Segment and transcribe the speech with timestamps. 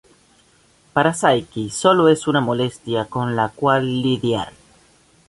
[0.93, 4.51] Para Saiki solo es una molestia con la cual lidiar.